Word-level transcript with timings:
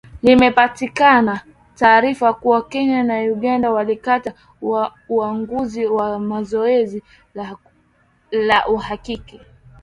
limepata 0.23 1.45
taarifa 1.77 2.33
kuwa 2.33 2.61
Kenya 2.67 3.03
na 3.03 3.17
Uganda 3.19 3.71
walikataa 3.71 4.33
uamuzi 5.09 5.85
wa 5.85 6.43
zoezi 6.43 7.03
la 8.31 8.67
uhakiki 8.67 9.41